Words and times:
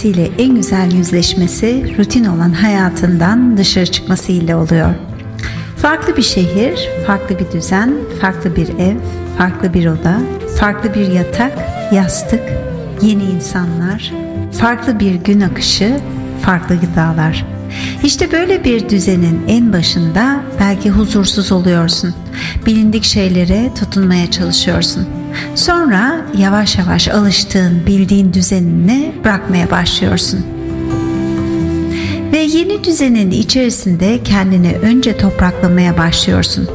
Kendisiyle 0.00 0.30
en 0.38 0.54
güzel 0.54 0.92
yüzleşmesi 0.92 1.94
rutin 1.98 2.24
olan 2.24 2.52
hayatından 2.52 3.56
dışarı 3.56 3.86
çıkması 3.86 4.32
ile 4.32 4.56
oluyor. 4.56 4.94
Farklı 5.76 6.16
bir 6.16 6.22
şehir, 6.22 6.88
farklı 7.06 7.38
bir 7.38 7.52
düzen, 7.52 7.94
farklı 8.20 8.56
bir 8.56 8.68
ev, 8.68 8.96
farklı 9.38 9.74
bir 9.74 9.86
oda, 9.86 10.20
farklı 10.58 10.94
bir 10.94 11.08
yatak, 11.08 11.52
yastık, 11.92 12.40
yeni 13.02 13.22
insanlar, 13.22 14.12
farklı 14.52 15.00
bir 15.00 15.14
gün 15.14 15.40
akışı, 15.40 16.00
farklı 16.42 16.76
gıdalar. 16.80 17.46
İşte 18.04 18.32
böyle 18.32 18.64
bir 18.64 18.88
düzenin 18.88 19.40
en 19.48 19.72
başında 19.72 20.40
belki 20.60 20.90
huzursuz 20.90 21.52
oluyorsun. 21.52 22.14
Bilindik 22.66 23.04
şeylere 23.04 23.70
tutunmaya 23.74 24.30
çalışıyorsun. 24.30 25.19
Sonra 25.54 26.20
yavaş 26.38 26.78
yavaş 26.78 27.08
alıştığın, 27.08 27.86
bildiğin 27.86 28.32
düzenini 28.32 29.12
bırakmaya 29.24 29.70
başlıyorsun. 29.70 30.46
Ve 32.32 32.38
yeni 32.38 32.84
düzenin 32.84 33.30
içerisinde 33.30 34.22
kendini 34.22 34.76
önce 34.82 35.16
topraklamaya 35.16 35.98
başlıyorsun. 35.98 36.68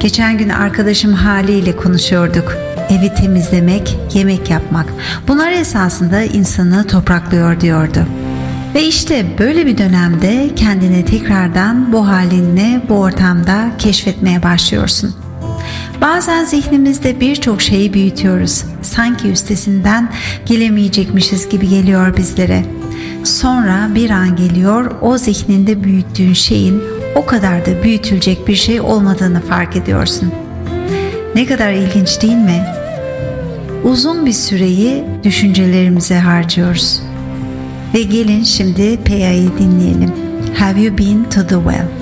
Geçen 0.00 0.38
gün 0.38 0.48
arkadaşım 0.48 1.12
haliyle 1.12 1.76
konuşuyorduk. 1.76 2.56
Evi 2.90 3.14
temizlemek, 3.14 3.98
yemek 4.14 4.50
yapmak. 4.50 4.86
Bunlar 5.28 5.52
esasında 5.52 6.22
insanı 6.22 6.86
topraklıyor 6.86 7.60
diyordu. 7.60 8.06
Ve 8.74 8.82
işte 8.82 9.26
böyle 9.38 9.66
bir 9.66 9.78
dönemde 9.78 10.50
kendini 10.56 11.04
tekrardan 11.04 11.92
bu 11.92 12.08
halinle 12.08 12.82
bu 12.88 12.94
ortamda 12.94 13.70
keşfetmeye 13.78 14.42
başlıyorsun. 14.42 15.19
Bazen 16.00 16.44
zihnimizde 16.44 17.20
birçok 17.20 17.62
şeyi 17.62 17.94
büyütüyoruz. 17.94 18.64
Sanki 18.82 19.28
üstesinden 19.28 20.12
gelemeyecekmişiz 20.46 21.48
gibi 21.48 21.68
geliyor 21.68 22.16
bizlere. 22.16 22.64
Sonra 23.24 23.88
bir 23.94 24.10
an 24.10 24.36
geliyor 24.36 24.90
o 25.00 25.18
zihninde 25.18 25.84
büyüttüğün 25.84 26.32
şeyin 26.32 26.82
o 27.14 27.26
kadar 27.26 27.66
da 27.66 27.82
büyütülecek 27.82 28.48
bir 28.48 28.54
şey 28.54 28.80
olmadığını 28.80 29.40
fark 29.40 29.76
ediyorsun. 29.76 30.32
Ne 31.34 31.46
kadar 31.46 31.72
ilginç 31.72 32.22
değil 32.22 32.36
mi? 32.36 32.64
Uzun 33.84 34.26
bir 34.26 34.32
süreyi 34.32 35.04
düşüncelerimize 35.24 36.18
harcıyoruz. 36.18 37.02
Ve 37.94 38.02
gelin 38.02 38.44
şimdi 38.44 38.98
Peya'yı 39.04 39.50
dinleyelim. 39.58 40.12
Have 40.58 40.80
you 40.80 40.98
been 40.98 41.24
to 41.24 41.46
the 41.46 41.54
well? 41.54 41.99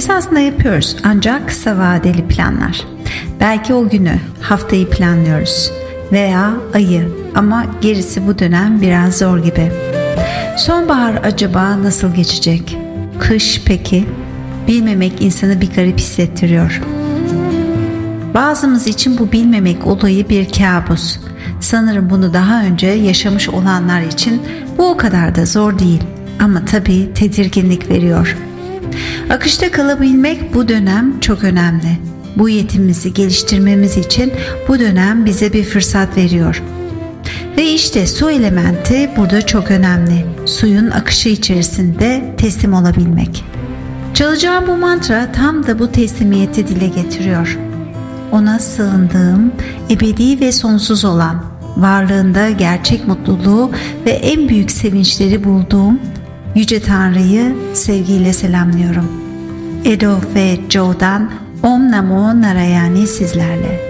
Esasında 0.00 0.40
yapıyoruz 0.40 0.96
ancak 1.04 1.48
kısa 1.48 1.78
vadeli 1.78 2.28
planlar. 2.28 2.80
Belki 3.40 3.74
o 3.74 3.88
günü, 3.88 4.18
haftayı 4.40 4.90
planlıyoruz 4.90 5.72
veya 6.12 6.52
ayı 6.74 7.08
ama 7.34 7.66
gerisi 7.80 8.26
bu 8.26 8.38
dönem 8.38 8.80
biraz 8.80 9.18
zor 9.18 9.38
gibi. 9.38 9.72
Sonbahar 10.56 11.14
acaba 11.24 11.82
nasıl 11.82 12.14
geçecek? 12.14 12.78
Kış 13.18 13.62
peki? 13.66 14.06
Bilmemek 14.68 15.22
insanı 15.22 15.60
bir 15.60 15.70
garip 15.70 15.98
hissettiriyor. 15.98 16.80
Bazımız 18.34 18.86
için 18.86 19.18
bu 19.18 19.32
bilmemek 19.32 19.86
olayı 19.86 20.28
bir 20.28 20.48
kabus. 20.52 21.18
Sanırım 21.60 22.10
bunu 22.10 22.34
daha 22.34 22.62
önce 22.62 22.86
yaşamış 22.86 23.48
olanlar 23.48 24.02
için 24.02 24.42
bu 24.78 24.90
o 24.90 24.96
kadar 24.96 25.34
da 25.34 25.46
zor 25.46 25.78
değil.'' 25.78 26.20
ama 26.40 26.64
tabii 26.64 27.12
tedirginlik 27.14 27.90
veriyor. 27.90 28.36
Akışta 29.30 29.70
kalabilmek 29.70 30.54
bu 30.54 30.68
dönem 30.68 31.20
çok 31.20 31.44
önemli. 31.44 31.98
Bu 32.36 32.48
yetimizi 32.48 33.14
geliştirmemiz 33.14 33.96
için 33.96 34.32
bu 34.68 34.78
dönem 34.78 35.26
bize 35.26 35.52
bir 35.52 35.64
fırsat 35.64 36.16
veriyor. 36.16 36.62
Ve 37.56 37.64
işte 37.64 38.06
su 38.06 38.30
elementi 38.30 39.10
burada 39.16 39.46
çok 39.46 39.70
önemli. 39.70 40.26
Suyun 40.46 40.90
akışı 40.90 41.28
içerisinde 41.28 42.34
teslim 42.38 42.74
olabilmek. 42.74 43.44
Çalacağım 44.14 44.64
bu 44.68 44.76
mantra 44.76 45.32
tam 45.32 45.66
da 45.66 45.78
bu 45.78 45.92
teslimiyeti 45.92 46.68
dile 46.68 46.86
getiriyor. 46.86 47.58
Ona 48.32 48.58
sığındığım, 48.58 49.52
ebedi 49.90 50.40
ve 50.40 50.52
sonsuz 50.52 51.04
olan, 51.04 51.44
varlığında 51.76 52.50
gerçek 52.50 53.08
mutluluğu 53.08 53.70
ve 54.06 54.10
en 54.10 54.48
büyük 54.48 54.70
sevinçleri 54.70 55.44
bulduğum 55.44 56.00
Yüce 56.54 56.80
Tanrı'yı 56.80 57.54
sevgiyle 57.74 58.32
selamlıyorum. 58.32 59.10
Edo 59.84 60.20
ve 60.34 60.58
Joe'dan 60.68 61.30
Om 61.62 61.90
Namo 61.90 62.40
Narayani 62.40 63.06
sizlerle. 63.06 63.89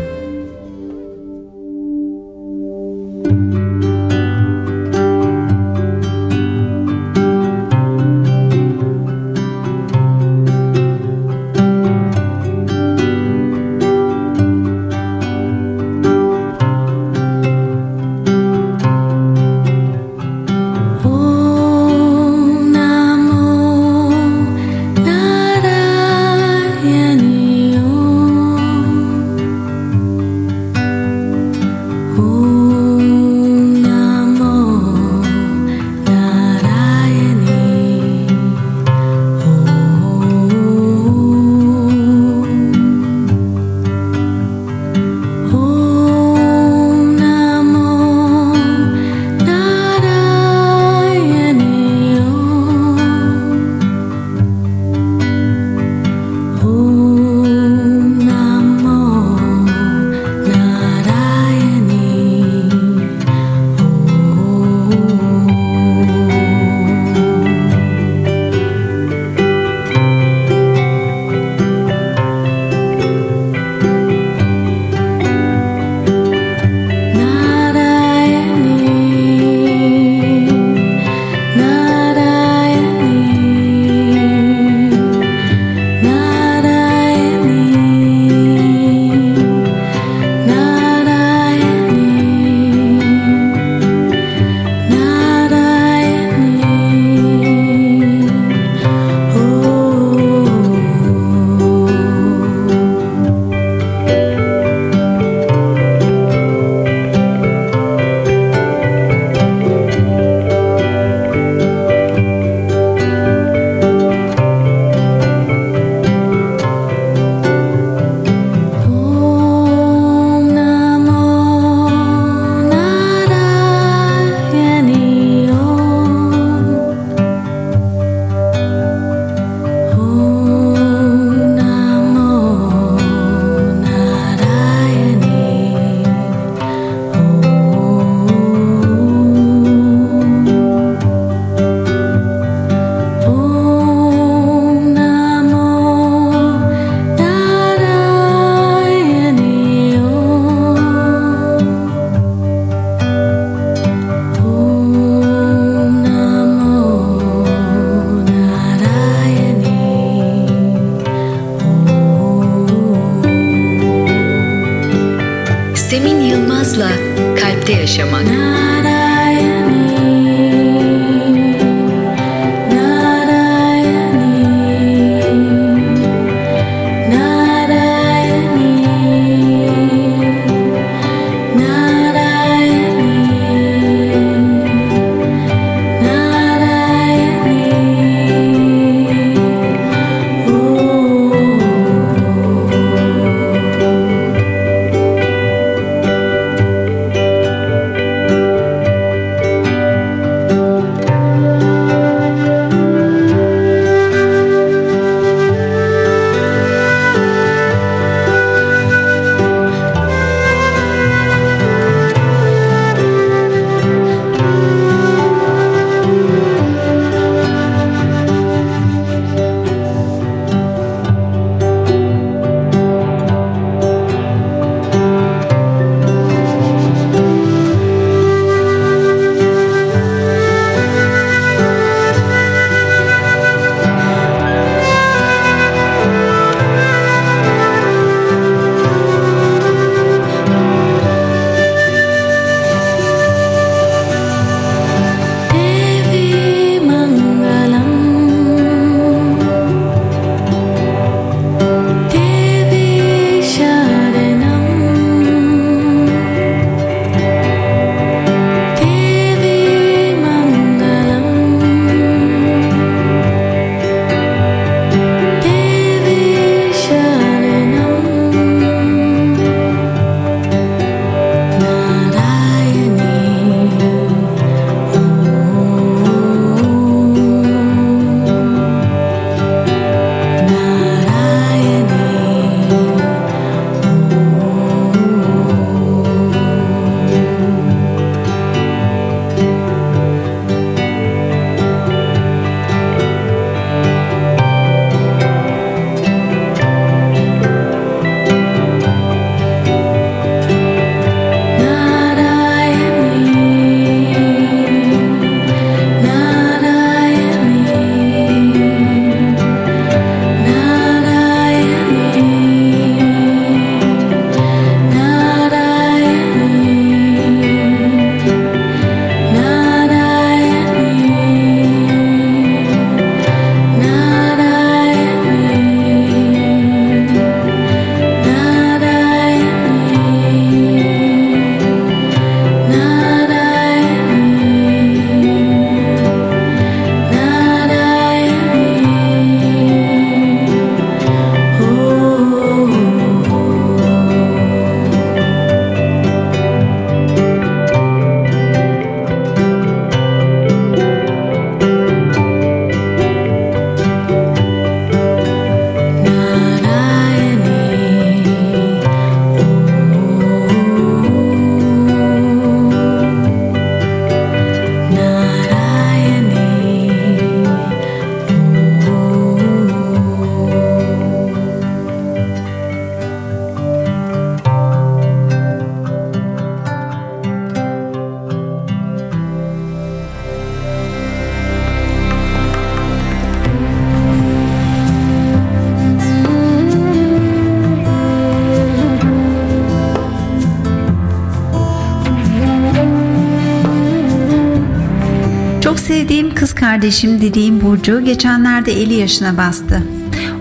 Kardeşim 396.81 397.21
dediğim 397.21 397.61
Burcu 397.61 398.05
geçenlerde 398.05 398.73
50 398.73 398.95
yaşına 398.95 399.37
bastı. 399.37 399.83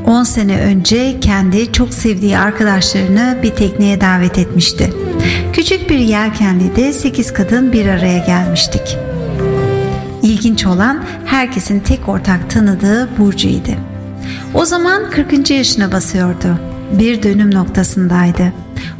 10 0.05 0.23
sene 0.23 0.61
önce 0.61 1.19
kendi 1.19 1.71
çok 1.71 1.93
sevdiği 1.93 2.37
arkadaşlarını 2.37 3.37
bir 3.43 3.49
tekneye 3.49 4.01
davet 4.01 4.37
etmişti. 4.37 4.93
Küçük 5.53 5.89
bir 5.89 5.99
yelkenli 5.99 6.93
8 6.93 7.33
kadın 7.33 7.73
bir 7.73 7.85
araya 7.85 8.17
gelmiştik. 8.17 8.97
İlginç 10.23 10.65
olan 10.65 11.03
herkesin 11.25 11.79
tek 11.79 12.09
ortak 12.09 12.49
tanıdığı 12.49 13.09
Burcu'ydu. 13.17 13.71
O 14.53 14.65
zaman 14.65 15.09
40. 15.09 15.51
yaşına 15.51 15.91
basıyordu. 15.91 16.59
Bir 16.99 17.23
dönüm 17.23 17.53
noktasındaydı. 17.53 18.53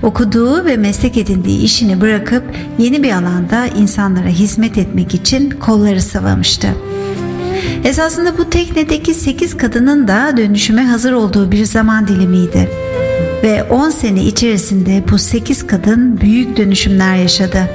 Okuduğu 0.04 0.66
ve 0.66 0.78
meslek 0.78 1.18
edindiği 1.18 1.62
işini 1.62 2.02
bırakıp 2.02 2.44
yeni 2.80 3.04
bir 3.04 3.12
alanda 3.12 3.66
insanlara 3.66 4.28
hizmet 4.28 4.78
etmek 4.78 5.14
için 5.14 5.50
kolları 5.50 6.02
sıvamıştı. 6.02 6.68
Esasında 7.90 8.38
bu 8.38 8.50
teknedeki 8.50 9.14
8 9.14 9.58
kadının 9.58 10.08
da 10.08 10.38
dönüşüme 10.38 10.86
hazır 10.86 11.12
olduğu 11.12 11.52
bir 11.52 11.66
zaman 11.66 12.08
dilimiydi. 12.08 12.70
Ve 13.44 13.64
10 13.64 13.90
sene 13.90 14.24
içerisinde 14.24 15.04
bu 15.12 15.18
8 15.18 15.68
kadın 15.68 16.22
büyük 16.22 16.58
dönüşümler 16.58 17.16
yaşadı. 17.16 17.70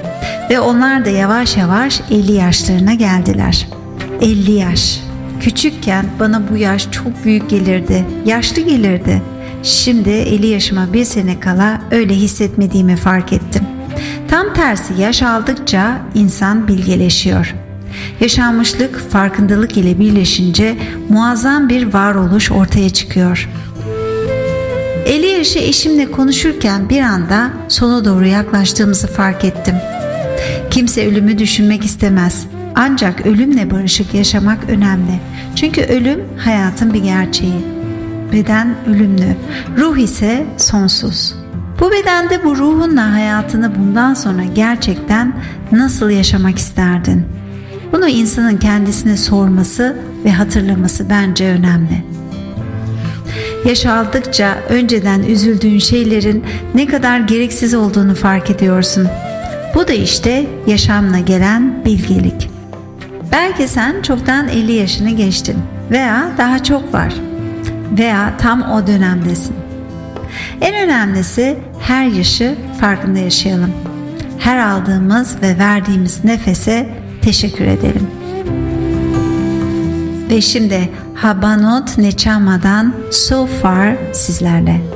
Ve 0.51 0.61
onlar 0.61 1.05
da 1.05 1.11
yavaş 1.11 1.57
yavaş 1.57 2.01
50 2.11 2.33
yaşlarına 2.33 2.95
geldiler. 2.95 3.69
50 4.21 4.53
yaş. 4.53 5.01
Küçükken 5.41 6.07
bana 6.21 6.43
bu 6.51 6.57
yaş 6.57 6.91
çok 6.91 7.25
büyük 7.25 7.51
gelirdi, 7.51 8.05
yaşlı 8.25 8.63
gelirdi. 8.63 9.23
Şimdi 9.63 10.11
50 10.11 10.47
yaşıma 10.47 10.93
bir 10.93 11.05
sene 11.05 11.41
kala 11.41 11.81
öyle 11.91 12.15
hissetmediğimi 12.15 12.97
fark 12.97 13.33
ettim. 13.33 13.63
Tam 14.29 14.55
tersi 14.55 14.95
yaş 14.99 15.23
aldıkça 15.23 15.99
insan 16.15 16.69
bilgeleşiyor. 16.69 17.55
Yaşanmışlık 18.21 19.11
farkındalık 19.11 19.77
ile 19.77 19.99
birleşince 19.99 20.77
muazzam 21.09 21.69
bir 21.69 21.95
varoluş 21.95 22.51
ortaya 22.53 22.91
çıkıyor. 22.91 23.49
50 25.07 25.27
yaşı 25.27 25.59
eşimle 25.59 26.11
konuşurken 26.11 26.89
bir 26.89 27.01
anda 27.01 27.51
sona 27.69 28.05
doğru 28.05 28.27
yaklaştığımızı 28.27 29.07
fark 29.07 29.45
ettim. 29.45 29.75
Kimse 30.71 31.07
ölümü 31.09 31.39
düşünmek 31.39 31.85
istemez. 31.85 32.47
Ancak 32.75 33.27
ölümle 33.27 33.71
barışık 33.71 34.15
yaşamak 34.15 34.59
önemli. 34.69 35.21
Çünkü 35.57 35.83
ölüm 35.83 36.21
hayatın 36.39 36.95
bir 36.95 37.03
gerçeği. 37.03 37.65
Beden 38.33 38.75
ölümlü, 38.87 39.37
ruh 39.79 39.97
ise 39.97 40.47
sonsuz. 40.57 41.35
Bu 41.81 41.91
bedende 41.91 42.45
bu 42.45 42.57
ruhunla 42.57 43.13
hayatını 43.13 43.73
bundan 43.79 44.15
sonra 44.15 44.45
gerçekten 44.55 45.35
nasıl 45.73 46.11
yaşamak 46.11 46.59
isterdin? 46.59 47.27
Bunu 47.95 48.09
insanın 48.09 48.57
kendisine 48.57 49.17
sorması 49.17 49.97
ve 50.25 50.33
hatırlaması 50.33 51.11
bence 51.11 51.47
önemli. 51.47 52.05
Yaş 53.65 53.87
aldıkça 53.87 54.59
önceden 54.69 55.23
üzüldüğün 55.23 55.79
şeylerin 55.79 56.45
ne 56.75 56.87
kadar 56.87 57.21
gereksiz 57.21 57.75
olduğunu 57.75 58.15
fark 58.15 58.51
ediyorsun. 58.51 59.09
Bu 59.75 59.89
da 59.89 59.93
işte 59.93 60.47
yaşamla 60.67 61.19
gelen 61.19 61.85
bilgelik. 61.85 62.51
Belki 63.33 63.69
sen 63.69 64.03
çoktan 64.03 64.49
50 64.49 64.73
yaşını 64.73 65.11
geçtin 65.11 65.57
veya 65.91 66.33
daha 66.39 66.63
çok 66.63 66.95
var 66.95 67.15
veya 67.99 68.37
tam 68.39 68.71
o 68.73 68.87
dönemdesin. 68.87 69.57
En 70.61 70.75
önemlisi 70.75 71.59
her 71.81 72.07
yaşı 72.07 72.55
farkında 72.81 73.19
yaşayalım. 73.19 73.71
Her 74.39 74.59
aldığımız 74.59 75.37
ve 75.43 75.59
verdiğimiz 75.59 76.25
nefese 76.25 77.04
teşekkür 77.25 77.65
edelim. 77.65 78.11
Ve 80.31 80.41
şimdi 80.41 80.91
Habanot 81.15 81.99
Nechama'dan 81.99 82.95
So 83.11 83.47
Far 83.47 83.97
sizlerle. 84.13 84.94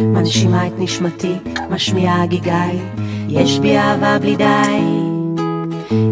מנשימה 0.00 0.66
את 0.66 0.72
נשמתי, 0.78 1.34
משמיעה 1.70 2.22
הגיגי, 2.22 2.78
יש 3.28 3.58
בי 3.58 3.78
אהבה 3.78 4.18
בלי 4.18 4.36
די. 4.36 4.80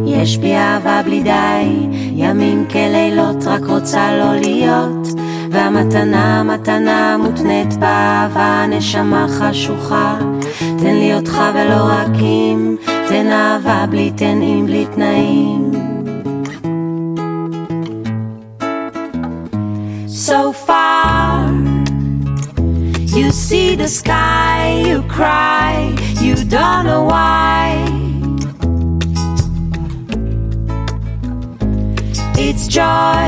יש 0.06 0.36
בי 0.38 0.54
אהבה 0.54 1.02
בלי 1.04 1.22
די, 1.22 1.86
ימים 2.12 2.64
כלילות 2.70 3.46
רק 3.46 3.64
רוצה 3.68 4.16
לא 4.16 4.34
להיות, 4.34 5.08
והמתנה, 5.50 6.42
מתנה 6.42 7.16
מותנית 7.16 7.76
באהבה, 7.76 8.66
נשמה 8.68 9.26
חשוכה. 9.28 10.18
תן 10.58 10.94
לי 10.94 11.14
אותך 11.14 11.38
ולא 11.54 11.84
רק 11.84 12.20
אם, 12.20 12.76
תן 13.08 13.26
אהבה 13.26 13.86
בלי 13.90 14.10
תנאים, 14.16 14.66
בלי 14.66 14.86
תנאים. 14.94 15.70
So 20.28 20.52
far 20.66 20.85
see 23.75 23.75
the 23.75 23.87
sky, 24.01 24.81
you 24.87 25.03
cry, 25.17 25.93
you 26.25 26.35
don't 26.57 26.85
know 26.89 27.03
why. 27.13 27.63
It's 32.45 32.65
joy, 32.79 33.27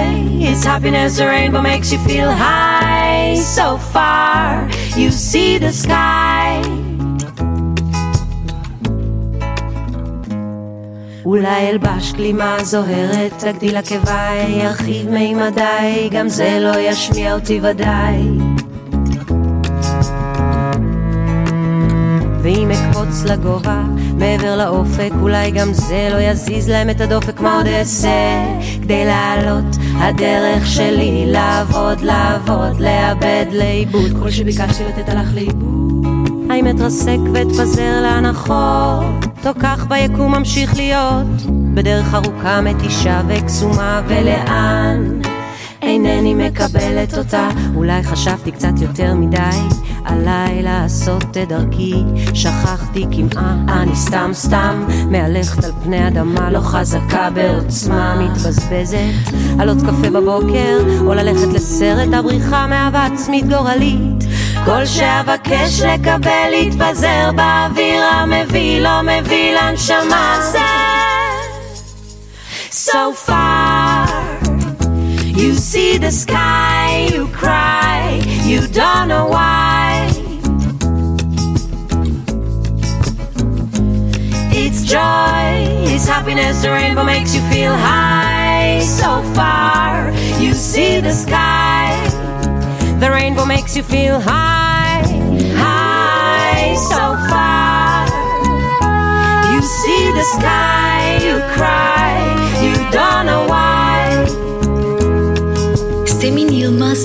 it's 0.49 0.63
happiness, 0.63 1.17
the 1.17 1.27
rainbow 1.27 1.61
makes 1.61 1.91
you 1.91 1.99
feel 2.07 2.31
high. 2.31 3.35
So 3.35 3.67
far, 3.93 4.69
you 5.01 5.09
see 5.11 5.57
the 5.57 5.73
sky. 5.83 6.61
אולי 11.25 11.69
אלבש 11.69 12.11
גלימה 12.11 12.57
זוהרת, 12.63 13.33
תגדיל 13.39 13.77
עקביי, 13.77 14.51
ירחיב 14.63 15.09
מימדיי, 15.09 16.09
גם 16.09 16.29
זה 16.29 16.57
לא 16.59 16.79
ישמיע 16.79 17.33
אותי 17.33 17.59
ודאי. 17.63 18.46
ואם 22.48 22.70
אקפוץ 22.70 23.24
לגובה, 23.24 23.82
מעבר 24.18 24.56
לאופק, 24.56 25.10
אולי 25.20 25.50
גם 25.50 25.72
זה 25.72 26.08
לא 26.12 26.20
יזיז 26.20 26.68
להם 26.68 26.90
את 26.90 27.00
הדופק, 27.00 27.40
מה 27.40 27.56
עוד 27.56 27.66
אעשה? 27.66 28.08
כדי 28.82 29.04
לעלות, 29.04 29.76
הדרך 29.94 30.66
שלי 30.66 31.24
לעבוד, 31.26 32.00
לעבוד, 32.00 32.80
לאבד, 32.80 33.46
לאיבוד. 33.52 34.12
כל 34.22 34.30
שביקשתי 34.30 34.84
לתת 34.84 35.08
הלך 35.08 35.34
לאיבוד. 35.34 36.06
האם 36.50 36.70
אתרסק 36.70 37.18
ואתפזר 37.32 38.00
להנחות, 38.02 39.46
או 39.46 39.50
כך 39.60 39.86
ביקום 39.86 40.34
ממשיך 40.34 40.76
להיות, 40.76 41.42
בדרך 41.74 42.14
ארוכה 42.14 42.60
מתישה 42.60 43.20
וקסומה, 43.28 44.02
ולאן? 44.08 45.27
אינני 45.82 46.34
מקבלת 46.34 47.18
אותה, 47.18 47.48
אולי 47.74 48.02
חשבתי 48.02 48.52
קצת 48.52 48.72
יותר 48.82 49.14
מדי, 49.14 49.38
עליי 50.04 50.62
לעשות 50.62 51.22
את 51.22 51.36
דרכי, 51.48 51.94
שכחתי 52.34 53.06
כמעה, 53.12 53.56
אני 53.68 53.96
סתם 53.96 54.30
סתם 54.32 54.86
מהלכת 55.10 55.64
על 55.64 55.72
פני 55.84 56.08
אדמה 56.08 56.50
לא 56.50 56.60
חזקה 56.60 57.30
בעוצמה, 57.30 58.16
מתבזבזת. 58.20 59.38
על 59.60 59.68
עוד 59.68 59.78
קפה 59.82 60.10
בבוקר, 60.10 60.78
או 61.00 61.14
ללכת 61.14 61.52
לסרט 61.52 62.14
הבריחה 62.14 62.66
מאהבה 62.66 63.06
עצמית 63.06 63.48
גורלית. 63.48 64.24
כל 64.64 64.86
שאבקש 64.86 65.80
לקבל 65.80 66.52
יתפזר 66.54 67.30
באוויר 67.36 68.04
המביא 68.04 68.80
לא 68.80 69.02
מביא 69.02 69.52
לנשמה 69.54 70.38
זה 70.52 70.58
So 72.70 73.12
far 73.26 73.47
You 75.38 75.54
see 75.54 75.98
the 75.98 76.10
sky, 76.10 77.08
you 77.12 77.28
cry, 77.28 78.20
you 78.44 78.66
don't 78.66 79.06
know 79.06 79.26
why. 79.28 80.10
It's 84.50 84.82
joy, 84.84 85.92
it's 85.92 86.06
happiness, 86.08 86.62
the 86.62 86.70
rainbow 86.70 87.04
makes 87.04 87.36
you 87.36 87.40
feel 87.52 87.72
high. 87.72 88.80
So 88.80 89.22
far, 89.34 90.10
you 90.42 90.54
see 90.54 91.00
the 91.00 91.12
sky, 91.12 91.94
the 92.98 93.08
rainbow 93.08 93.44
makes 93.46 93.76
you 93.76 93.84
feel 93.84 94.18
high, 94.18 95.04
high. 95.54 96.74
So 96.74 97.16
far, 97.30 98.06
you 99.52 99.62
see 99.62 100.10
the 100.18 100.24
sky, 100.36 101.20
you 101.22 101.38
cry, 101.54 101.97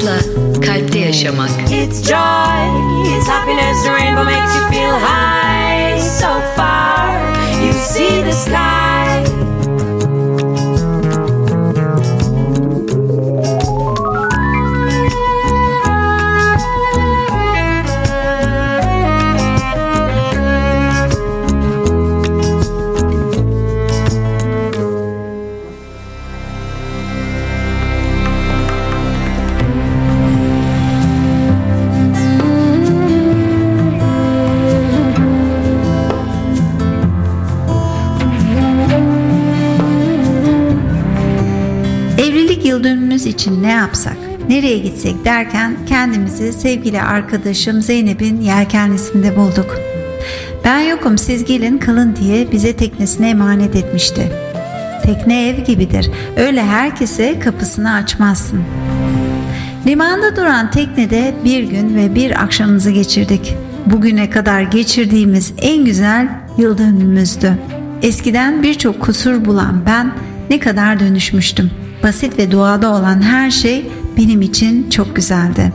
Kalpte 0.01 0.99
Yaşamak. 1.05 1.51
It's 1.69 2.01
joy, 2.01 2.17
it's 3.13 3.27
happiness, 3.27 3.83
the 3.83 3.91
rainbow 3.91 4.23
makes 4.23 4.55
you 4.55 4.67
feel 4.69 4.97
high. 4.97 5.99
So 5.99 6.41
far, 6.55 7.21
you 7.63 7.73
see 7.73 8.23
the 8.23 8.31
sky. 8.31 9.52
Yıl 42.65 43.11
için 43.11 43.63
ne 43.63 43.71
yapsak, 43.71 44.17
nereye 44.49 44.77
gitsek 44.77 45.25
derken 45.25 45.77
kendimizi 45.87 46.53
sevgili 46.53 47.01
arkadaşım 47.01 47.81
Zeynep'in 47.81 48.41
yelkenlisinde 48.41 49.35
bulduk. 49.35 49.77
Ben 50.63 50.79
yokum 50.79 51.17
siz 51.17 51.45
gelin 51.45 51.77
kalın 51.77 52.15
diye 52.15 52.51
bize 52.51 52.75
teknesine 52.75 53.29
emanet 53.29 53.75
etmişti. 53.75 54.31
Tekne 55.03 55.47
ev 55.47 55.65
gibidir. 55.65 56.11
Öyle 56.37 56.63
herkese 56.63 57.39
kapısını 57.39 57.93
açmazsın. 57.93 58.63
Limanda 59.87 60.35
duran 60.35 60.71
teknede 60.71 61.33
bir 61.45 61.63
gün 61.63 61.95
ve 61.95 62.15
bir 62.15 62.43
akşamımızı 62.43 62.91
geçirdik. 62.91 63.55
Bugüne 63.85 64.29
kadar 64.29 64.61
geçirdiğimiz 64.61 65.53
en 65.57 65.85
güzel 65.85 66.27
yıl 66.57 66.77
dönümümüzdü. 66.77 67.53
Eskiden 68.01 68.63
birçok 68.63 68.99
kusur 68.99 69.45
bulan 69.45 69.83
ben 69.85 70.11
ne 70.49 70.59
kadar 70.59 70.99
dönüşmüştüm 70.99 71.82
basit 72.03 72.39
ve 72.39 72.51
doğada 72.51 72.91
olan 72.93 73.21
her 73.21 73.51
şey 73.51 73.91
benim 74.17 74.41
için 74.41 74.89
çok 74.89 75.15
güzeldi. 75.15 75.73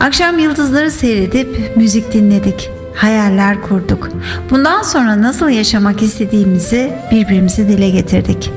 Akşam 0.00 0.38
yıldızları 0.38 0.90
seyredip 0.90 1.76
müzik 1.76 2.12
dinledik. 2.12 2.70
Hayaller 2.94 3.62
kurduk. 3.62 4.08
Bundan 4.50 4.82
sonra 4.82 5.22
nasıl 5.22 5.48
yaşamak 5.48 6.02
istediğimizi 6.02 6.92
birbirimize 7.12 7.68
dile 7.68 7.90
getirdik. 7.90 8.50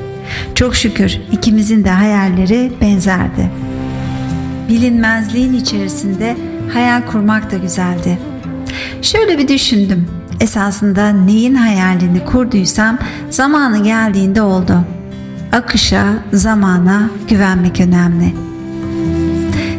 Çok 0.56 0.76
şükür 0.76 1.18
ikimizin 1.32 1.84
de 1.84 1.90
hayalleri 1.90 2.72
benzerdi. 2.82 3.52
Bilinmezliğin 4.70 5.54
içerisinde 5.54 6.38
hayal 6.74 7.02
kurmak 7.02 7.52
da 7.52 7.58
güzeldi. 7.58 8.20
Şöyle 9.02 9.38
bir 9.38 9.48
düşündüm. 9.48 10.08
Esasında 10.40 11.10
neyin 11.10 11.56
hayalini 11.56 12.26
kurduysam 12.26 12.98
zamanı 13.30 13.84
geldiğinde 13.84 14.42
oldu 14.42 14.84
akışa, 15.52 16.14
zamana 16.34 17.10
güvenmek 17.30 17.82
önemli. 17.82 18.34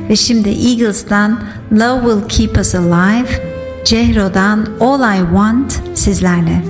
Ve 0.09 0.17
şimdi 0.17 0.49
Eagles'dan 0.49 1.41
Love 1.73 2.01
Will 2.01 2.29
Keep 2.29 2.59
Us 2.59 2.75
Alive, 2.75 3.29
Cehro'dan 3.85 4.67
All 4.81 5.17
I 5.17 5.21
Want 5.21 5.81
sizlerle. 5.95 6.63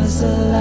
was 0.00 0.22
alive. 0.22 0.53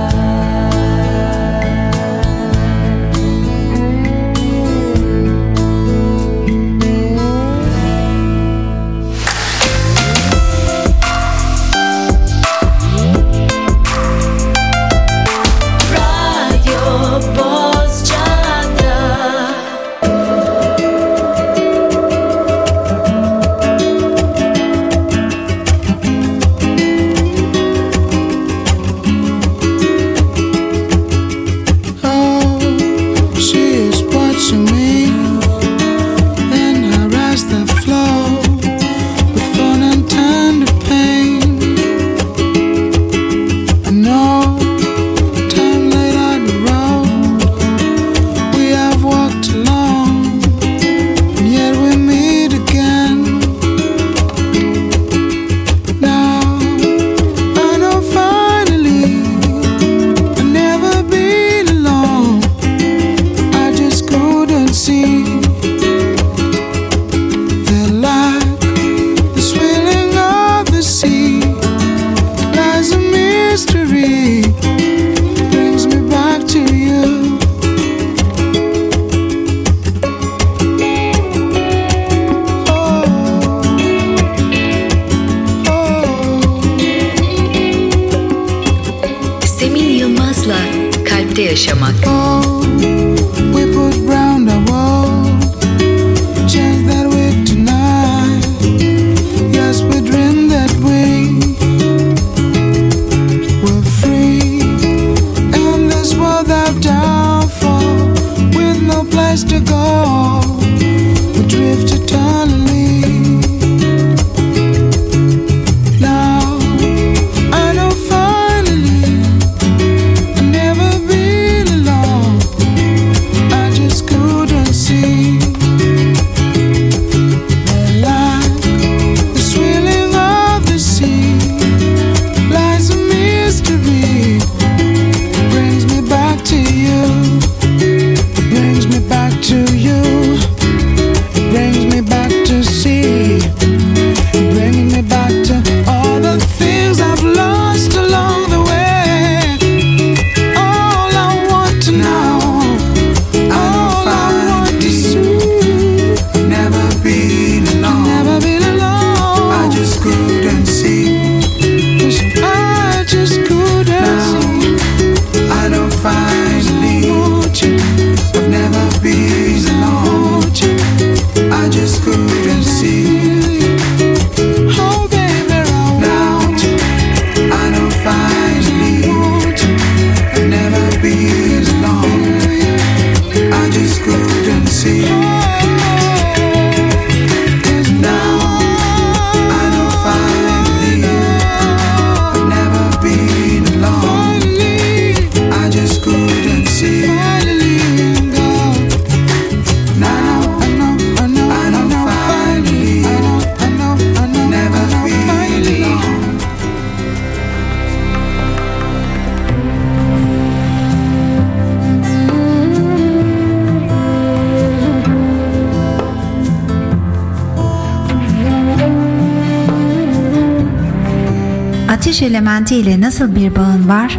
Elementi 222.43 222.75
ile 222.75 223.01
nasıl 223.01 223.35
bir 223.35 223.55
bağın 223.55 223.89
var? 223.89 224.17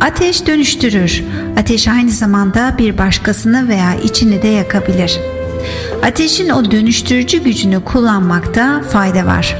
Ateş 0.00 0.46
dönüştürür. 0.46 1.24
Ateş 1.56 1.88
aynı 1.88 2.10
zamanda 2.10 2.74
bir 2.78 2.98
başkasını 2.98 3.68
veya 3.68 3.94
içini 3.94 4.42
de 4.42 4.48
yakabilir. 4.48 5.20
Ateşin 6.02 6.48
o 6.48 6.70
dönüştürücü 6.70 7.44
gücünü 7.44 7.84
kullanmakta 7.84 8.82
fayda 8.82 9.26
var. 9.26 9.56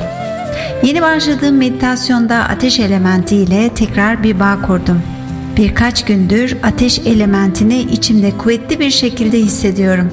Yeni 0.83 1.03
başladığım 1.03 1.57
meditasyonda 1.57 2.37
ateş 2.37 2.81
elementi 2.81 3.37
ile 3.37 3.71
tekrar 3.75 4.23
bir 4.23 4.41
bağ 4.41 4.63
kurdum. 4.63 5.03
Birkaç 5.57 6.05
gündür 6.05 6.57
ateş 6.63 6.99
elementini 6.99 7.81
içimde 7.81 8.31
kuvvetli 8.31 8.81
bir 8.81 8.91
şekilde 8.91 9.39
hissediyorum. 9.39 10.11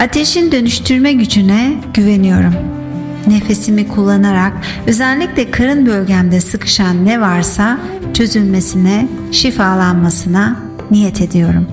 Ateşin 0.00 0.52
dönüştürme 0.52 1.12
gücüne 1.12 1.74
güveniyorum.'' 1.94 2.85
Nefesimi 3.26 3.88
kullanarak 3.88 4.52
özellikle 4.86 5.50
karın 5.50 5.86
bölgemde 5.86 6.40
sıkışan 6.40 7.04
ne 7.04 7.20
varsa 7.20 7.78
çözülmesine, 8.14 9.08
şifalanmasına 9.32 10.56
niyet 10.90 11.20
ediyorum. 11.20 11.66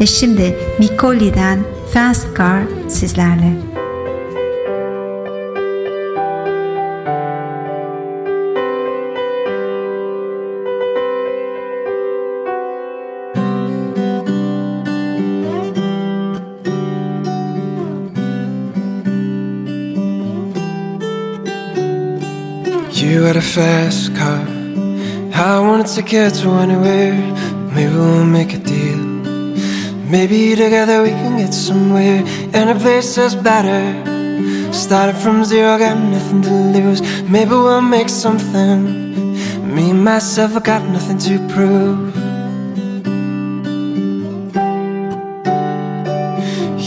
Ve 0.00 0.06
şimdi 0.06 0.56
Mikoli'den 0.78 1.58
Fast 1.94 2.36
Car 2.36 2.62
sizlerle. 2.88 3.67
Fast 23.48 24.14
car. 24.14 24.44
I 25.32 25.58
wanted 25.60 25.86
to 25.96 26.02
get 26.02 26.34
to 26.40 26.50
anywhere. 26.50 27.14
Maybe 27.74 27.94
we'll 27.94 28.24
make 28.24 28.52
a 28.52 28.58
deal. 28.58 28.98
Maybe 30.14 30.54
together 30.54 31.02
we 31.02 31.10
can 31.10 31.38
get 31.38 31.54
somewhere. 31.54 32.22
And 32.52 32.70
a 32.70 32.74
place 32.74 33.16
that's 33.16 33.34
better. 33.34 33.82
Started 34.72 35.16
from 35.16 35.44
zero, 35.44 35.78
got 35.78 35.98
nothing 35.98 36.42
to 36.42 36.54
lose. 36.76 37.00
Maybe 37.22 37.50
we'll 37.50 37.80
make 37.80 38.10
something. 38.10 39.34
Me 39.74 39.92
myself, 39.92 40.56
I 40.56 40.60
got 40.60 40.82
nothing 40.90 41.18
to 41.26 41.34
prove. 41.54 42.14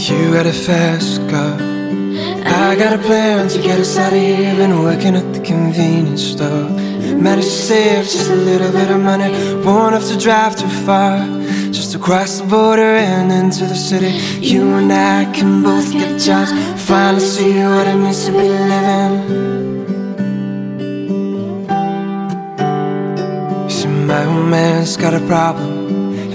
You 0.07 0.33
had 0.33 0.45
a 0.45 0.53
fast 0.53 1.27
car. 1.29 1.70
I 2.51 2.75
got 2.75 2.93
a 2.93 3.01
plan 3.01 3.47
to 3.47 3.61
get 3.61 3.79
us 3.79 3.97
out 3.97 4.11
of 4.11 4.19
here. 4.19 4.55
Been 4.55 4.83
working 4.83 5.15
at 5.15 5.33
the 5.33 5.39
convenience 5.39 6.23
store. 6.23 6.69
Managed 7.27 7.47
to 7.47 7.53
save 7.53 8.03
just 8.03 8.29
a 8.29 8.35
little 8.35 8.71
bit 8.71 8.91
of 8.91 8.99
money. 9.01 9.31
Won't 9.63 9.93
have 9.93 10.05
to 10.09 10.17
drive 10.17 10.57
too 10.57 10.67
far. 10.85 11.19
Just 11.71 11.95
across 11.95 12.39
the 12.41 12.47
border 12.47 12.95
and 13.11 13.31
into 13.31 13.65
the 13.65 13.75
city. 13.75 14.11
You 14.45 14.63
and 14.73 14.91
I 14.91 15.31
can 15.31 15.63
both 15.63 15.93
get 15.93 16.19
jobs. 16.19 16.51
Finally 16.87 17.21
see 17.21 17.53
what 17.63 17.87
it 17.87 17.95
means 17.95 18.25
to 18.25 18.31
be 18.31 18.49
living. 18.71 19.15
See, 23.69 23.87
my 23.87 24.25
old 24.25 24.49
man's 24.49 24.97
got 24.97 25.13
a 25.13 25.25
problem. 25.25 25.79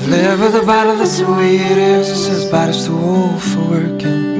Live 0.08 0.40
with 0.40 0.54
a 0.54 0.64
bottle, 0.64 0.96
that's 0.96 1.18
the 1.18 1.30
way 1.30 1.56
it 1.56 1.78
is. 1.78 2.08
It 2.08 2.16
says 2.16 2.50
body's 2.50 2.86
too 2.86 2.96
old 2.96 3.42
for 3.42 3.60
working. 3.68 4.35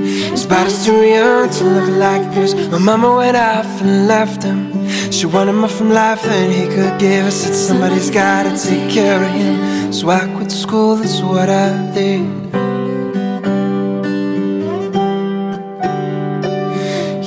Body's 0.49 0.85
too 0.85 1.03
young 1.03 1.51
to 1.51 1.65
look 1.65 1.89
like 1.99 2.35
this. 2.35 2.55
My 2.71 2.79
mama 2.79 3.17
went 3.17 3.37
off 3.37 3.67
and 3.83 4.07
left 4.07 4.43
him. 4.43 4.59
She 5.11 5.27
wanted 5.27 5.55
more 5.55 5.69
from 5.69 5.91
life 5.91 6.23
than 6.23 6.51
he 6.51 6.67
could 6.75 7.01
give. 7.01 7.27
I 7.27 7.31
said 7.31 7.55
somebody's 7.55 8.11
gotta 8.11 8.51
take 8.57 8.91
care 8.91 9.23
of 9.23 9.31
him. 9.31 9.93
So 9.93 10.09
I 10.11 10.21
quit 10.37 10.53
school, 10.53 10.97
that's 10.97 11.21
what 11.21 11.49
I 11.49 11.93
did. 11.95 12.21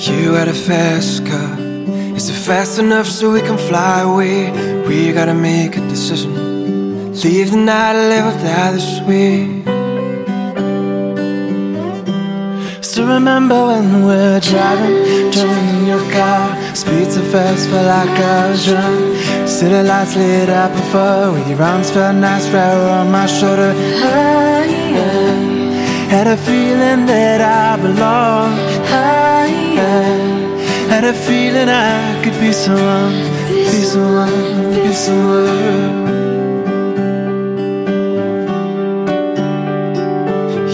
You 0.07 0.33
had 0.35 0.47
a 0.47 0.53
fast 0.53 1.25
car. 1.25 1.57
Is 2.15 2.29
it 2.29 2.33
fast 2.33 2.79
enough 2.79 3.07
so 3.07 3.31
we 3.31 3.41
can 3.41 3.57
fly 3.57 4.01
away? 4.01 4.51
We 4.87 5.11
gotta 5.11 5.33
make 5.33 5.75
a 5.75 5.81
decision. 5.89 7.13
Leave 7.13 7.51
the 7.51 7.57
night, 7.57 7.93
live 7.93 8.33
die 8.41 8.71
this 8.71 9.01
way. 9.01 9.58
Still 12.99 13.13
remember 13.13 13.67
when 13.67 14.03
we're 14.03 14.41
driving, 14.41 15.31
driving 15.31 15.67
in 15.73 15.85
your 15.85 16.03
car. 16.11 16.75
Speed 16.75 17.09
so 17.09 17.21
fast, 17.31 17.69
felt 17.69 17.87
like 17.87 18.09
I 18.09 18.49
was 18.49 18.65
drunk. 18.65 19.47
City 19.47 19.81
lights 19.87 20.17
lit 20.17 20.49
up 20.49 20.73
before, 20.73 21.31
with 21.31 21.47
your 21.47 21.61
arms 21.63 21.89
felt 21.91 22.17
nice 22.17 22.49
right 22.49 22.75
on 22.99 23.09
my 23.09 23.25
shoulder. 23.25 23.71
I 24.03 24.67
had 26.09 26.27
a 26.27 26.35
feeling 26.35 27.05
that 27.05 27.39
I 27.39 27.81
belong. 27.81 28.51
I 28.91 29.47
yeah, 29.77 30.89
had 30.89 31.05
a 31.05 31.13
feeling 31.13 31.69
I 31.69 32.21
could 32.21 32.37
be 32.41 32.51
someone, 32.51 33.15
be 33.47 33.81
someone, 33.93 34.73
be 34.73 34.91
someone. 34.91 36.09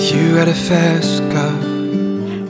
You 0.10 0.38
had 0.38 0.48
a 0.48 0.56
fast 0.56 1.22
car. 1.30 1.75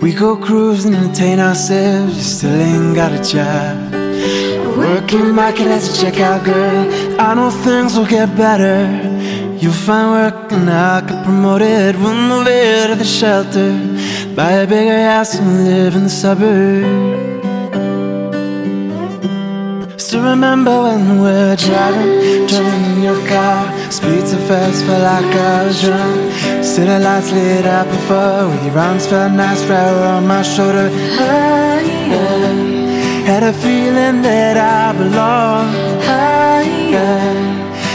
We 0.06 0.14
go 0.14 0.38
cruising, 0.38 0.94
entertain 0.94 1.40
ourselves. 1.40 2.24
Still 2.24 2.54
ain't 2.54 2.94
got 2.94 3.12
a 3.12 3.24
job. 3.24 3.92
Working 4.78 5.34
market 5.34 5.66
as 5.66 5.90
a 5.90 5.94
checkout 6.06 6.46
girl. 6.46 7.20
I 7.20 7.34
know 7.34 7.50
things 7.50 7.98
will 7.98 8.06
get 8.06 8.38
better. 8.38 8.86
You'll 9.58 9.74
find 9.74 10.12
work 10.12 10.52
and 10.52 10.70
I'll 10.70 11.02
get 11.02 11.24
promoted. 11.26 11.96
We'll 11.96 12.14
move 12.14 12.46
out 12.46 12.92
of 12.92 13.00
the 13.00 13.04
shelter. 13.04 13.72
Buy 14.36 14.52
a 14.52 14.68
bigger 14.68 15.02
house 15.10 15.40
and 15.40 15.66
live 15.66 15.96
in 15.96 16.04
the 16.04 16.10
suburbs. 16.24 17.34
Still 20.04 20.22
remember 20.22 20.84
when 20.84 21.20
we're 21.20 21.56
driving, 21.56 22.46
driving 22.46 22.84
in 22.92 23.02
your 23.02 23.28
car. 23.28 23.74
Speed 23.90 24.28
so 24.28 24.38
fast, 24.48 24.86
felt 24.86 25.02
like 25.02 25.36
I 25.36 25.66
was 25.66 25.82
drunk. 25.82 26.45
City 26.76 27.00
lights 27.00 27.32
lit 27.32 27.66
up 27.66 27.88
before, 27.88 28.50
with 28.50 28.66
your 28.66 28.78
arms 28.78 29.08
felt 29.08 29.32
nice 29.32 29.64
right 29.64 29.94
on 30.14 30.28
my 30.28 30.42
shoulder. 30.42 30.90
I 30.92 31.80
had 33.26 33.44
a 33.44 33.54
feeling 33.54 34.22
that 34.24 34.58
I 34.58 34.92
belong. 34.92 35.68
I 36.04 36.64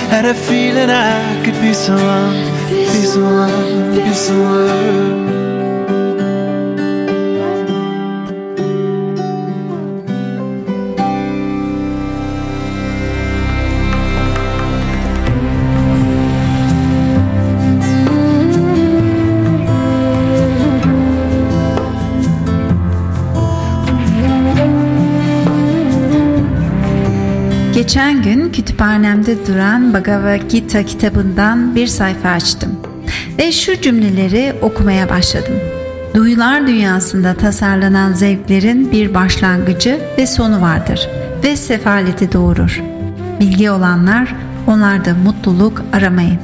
had 0.09 0.25
a 0.25 0.33
feeling 0.33 0.89
I 0.89 1.45
could 1.45 1.61
be 1.61 1.75
someone, 1.75 2.33
be 2.71 3.05
someone, 3.05 3.97
be 3.97 4.15
someone. 4.15 5.30
Geçen 27.81 28.23
gün 28.23 28.53
kütüphanemde 28.53 29.47
duran 29.47 29.95
Bhagavad 29.95 30.51
Gita 30.51 30.83
kitabından 30.83 31.75
bir 31.75 31.87
sayfa 31.87 32.29
açtım 32.29 32.81
ve 33.39 33.53
şu 33.53 33.81
cümleleri 33.81 34.53
okumaya 34.63 35.09
başladım. 35.09 35.55
Duyular 36.15 36.67
dünyasında 36.67 37.35
tasarlanan 37.35 38.13
zevklerin 38.13 38.93
bir 38.93 39.15
başlangıcı 39.15 40.01
ve 40.19 40.27
sonu 40.27 40.61
vardır 40.61 41.09
ve 41.45 41.57
sefaleti 41.57 42.33
doğurur. 42.33 42.83
Bilgi 43.41 43.71
olanlar 43.71 44.35
onlarda 44.67 45.15
mutluluk 45.15 45.85
aramayın. 45.93 46.39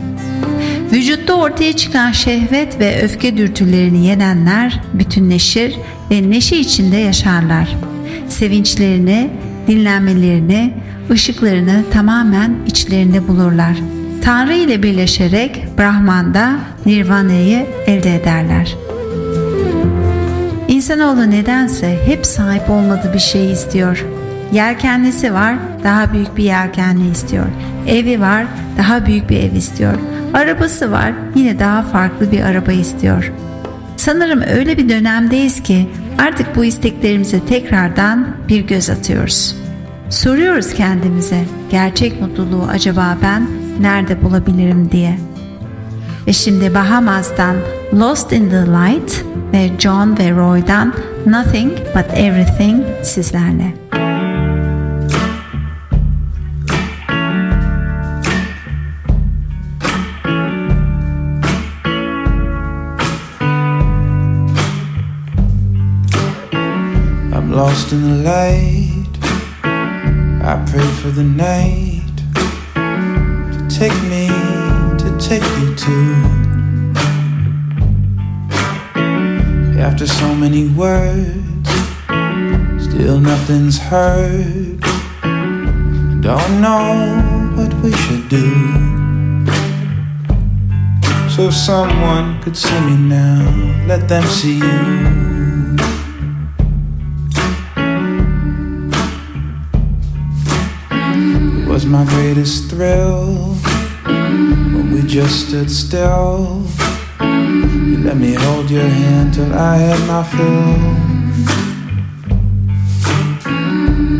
Vücutta 0.92 1.34
ortaya 1.34 1.72
çıkan 1.76 2.12
şehvet 2.12 2.80
ve 2.80 3.02
öfke 3.02 3.36
dürtülerini 3.36 4.06
yenenler 4.06 4.80
bütünleşir 4.94 5.76
ve 6.10 6.30
neşe 6.30 6.56
içinde 6.56 6.96
yaşarlar. 6.96 7.76
Sevinçlerini, 8.28 9.30
dinlenmelerini, 9.66 10.85
ışıklarını 11.10 11.84
tamamen 11.92 12.56
içlerinde 12.66 13.28
bulurlar. 13.28 13.76
Tanrı 14.22 14.54
ile 14.54 14.82
birleşerek 14.82 15.64
Brahman'da 15.78 16.52
Nirvana'yı 16.86 17.66
elde 17.86 18.14
ederler. 18.14 18.76
İnsanoğlu 20.68 21.30
nedense 21.30 21.98
hep 22.06 22.26
sahip 22.26 22.70
olmadığı 22.70 23.14
bir 23.14 23.18
şey 23.18 23.52
istiyor. 23.52 24.04
Yelkenlisi 24.52 25.34
var, 25.34 25.54
daha 25.84 26.12
büyük 26.12 26.36
bir 26.36 26.44
yelkenli 26.44 27.10
istiyor. 27.10 27.46
Evi 27.86 28.20
var, 28.20 28.46
daha 28.78 29.06
büyük 29.06 29.30
bir 29.30 29.36
ev 29.36 29.52
istiyor. 29.52 29.94
Arabası 30.34 30.92
var, 30.92 31.12
yine 31.34 31.58
daha 31.58 31.82
farklı 31.82 32.32
bir 32.32 32.40
araba 32.40 32.72
istiyor. 32.72 33.32
Sanırım 33.96 34.42
öyle 34.42 34.78
bir 34.78 34.88
dönemdeyiz 34.88 35.62
ki 35.62 35.88
artık 36.18 36.56
bu 36.56 36.64
isteklerimize 36.64 37.40
tekrardan 37.40 38.28
bir 38.48 38.66
göz 38.66 38.90
atıyoruz. 38.90 39.65
Soruyoruz 40.10 40.74
kendimize 40.74 41.44
gerçek 41.70 42.20
mutluluğu 42.20 42.64
acaba 42.68 43.18
ben 43.22 43.48
nerede 43.80 44.22
bulabilirim 44.22 44.90
diye. 44.92 45.18
Ve 46.26 46.32
şimdi 46.32 46.74
Bahamas'tan 46.74 47.56
Lost 47.94 48.32
in 48.32 48.50
the 48.50 48.66
Light 48.66 49.24
ve 49.52 49.70
John 49.78 50.18
ve 50.18 50.30
Roy'dan 50.30 50.94
Nothing 51.26 51.72
But 51.72 52.18
Everything 52.18 52.84
sizlerle. 53.02 53.74
I'm 67.32 67.52
lost 67.52 67.92
in 67.92 68.02
the 68.02 68.24
light. 68.24 68.95
I 70.48 70.64
pray 70.70 70.86
for 71.02 71.08
the 71.08 71.24
night 71.24 72.16
to 73.52 73.66
take 73.68 74.00
me, 74.04 74.28
to 74.96 75.08
take 75.18 75.42
me 75.42 75.74
to. 75.74 75.96
After 79.80 80.06
so 80.06 80.32
many 80.36 80.68
words, 80.68 81.68
still 82.78 83.18
nothing's 83.18 83.76
heard. 83.76 84.80
Don't 86.22 86.60
know 86.60 87.18
what 87.56 87.74
we 87.82 87.90
should 87.90 88.28
do. 88.28 88.54
So 91.28 91.50
someone 91.50 92.40
could 92.40 92.56
see 92.56 92.80
me 92.82 92.96
now, 92.96 93.84
let 93.88 94.06
them 94.06 94.22
see 94.22 94.58
you. 94.58 95.25
My 101.86 102.04
greatest 102.06 102.68
thrill 102.68 103.34
when 104.04 104.92
we 104.92 105.02
just 105.02 105.48
stood 105.48 105.70
still. 105.70 106.66
You 107.20 107.98
let 107.98 108.16
me 108.16 108.34
hold 108.34 108.70
your 108.70 108.82
hand 108.82 109.34
till 109.34 109.52
I 109.54 109.76
had 109.76 110.00
my 110.06 110.22
fill. 110.24 110.76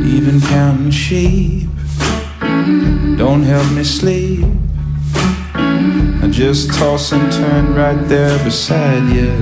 Even 0.07 0.41
counting 0.41 0.91
sheep 0.91 1.69
don't 3.17 3.43
help 3.43 3.71
me 3.73 3.83
sleep. 3.83 4.45
I 5.55 6.29
just 6.31 6.73
toss 6.75 7.13
and 7.13 7.33
turn 7.33 7.75
right 7.75 8.09
there 8.09 8.39
beside 8.45 9.13
you. 9.15 9.33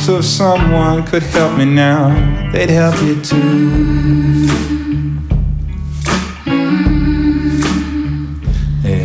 So 0.00 0.18
if 0.18 0.24
someone 0.24 1.04
could 1.04 1.22
help 1.22 1.56
me 1.56 1.64
now, 1.64 2.50
they'd 2.50 2.70
help 2.70 3.00
you 3.02 3.20
too. 3.22 4.71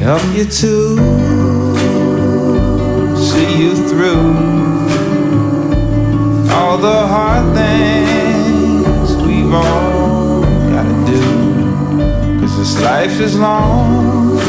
Help 0.08 0.24
you 0.34 0.46
to 0.46 0.96
see 3.18 3.62
you 3.62 3.76
through 3.90 4.32
all 6.50 6.78
the 6.78 7.00
hard 7.14 7.54
things 7.54 9.18
we've 9.28 9.54
all 9.54 10.44
gotta 10.72 10.96
do. 11.06 11.20
Cause 12.40 12.58
this 12.58 12.82
life 12.82 13.20
is 13.20 13.38
long, 13.38 14.40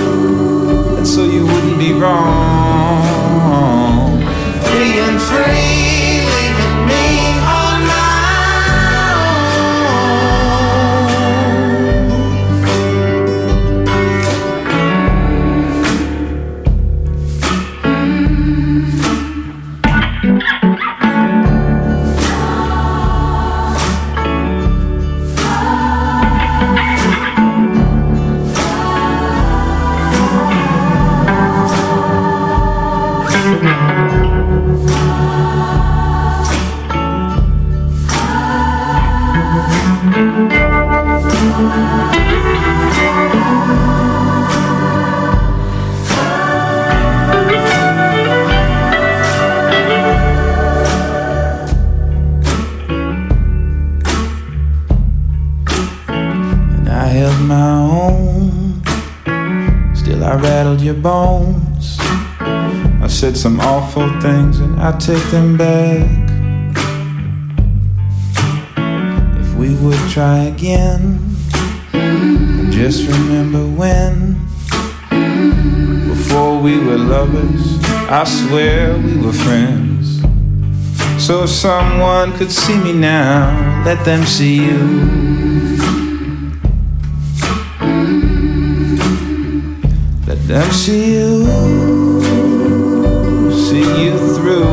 and 0.96 1.04
so 1.04 1.24
you 1.24 1.44
wouldn't 1.44 1.76
be 1.76 1.92
wrong. 1.92 3.40
Being 4.70 5.18
free, 5.18 5.87
your 60.88 60.94
bones. 60.94 61.96
I 62.40 63.08
said 63.08 63.36
some 63.36 63.60
awful 63.60 64.08
things 64.20 64.60
and 64.60 64.78
I 64.80 64.92
take 64.98 65.22
them 65.30 65.56
back. 65.56 66.08
If 69.40 69.54
we 69.56 69.74
would 69.76 69.98
try 70.10 70.44
again, 70.44 71.18
just 72.70 73.08
remember 73.08 73.64
when. 73.80 74.34
Before 76.08 76.58
we 76.60 76.78
were 76.78 76.98
lovers, 76.98 77.78
I 78.10 78.24
swear 78.24 78.96
we 78.98 79.16
were 79.16 79.32
friends. 79.32 80.20
So 81.18 81.42
if 81.44 81.50
someone 81.50 82.32
could 82.38 82.52
see 82.52 82.78
me 82.78 82.92
now, 82.92 83.82
let 83.84 84.04
them 84.04 84.24
see 84.24 84.66
you. 84.66 85.47
Them 90.48 90.70
see 90.72 91.12
you, 91.12 91.44
see 93.52 94.04
you 94.04 94.16
through 94.34 94.64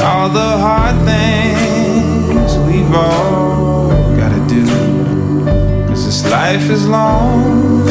all 0.00 0.30
the 0.30 0.56
hard 0.64 0.96
things 1.04 2.56
we've 2.60 2.94
all 2.94 3.90
gotta 4.16 4.40
do. 4.48 4.64
Cause 5.88 6.06
this 6.06 6.24
life 6.30 6.70
is 6.70 6.88
long, 6.88 7.86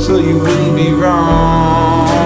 so 0.00 0.18
you 0.18 0.40
wouldn't 0.40 0.74
be 0.74 0.92
wrong. 0.92 2.21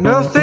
Nothing 0.00 0.39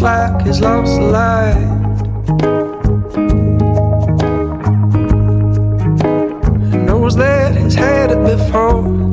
Like 0.00 0.46
he's 0.46 0.62
lost 0.62 0.96
the 0.96 1.02
light. 1.02 1.54
Who 6.70 6.78
knows 6.84 7.16
that 7.16 7.54
he's 7.54 7.74
had 7.74 8.10
it 8.10 8.22
before. 8.24 9.09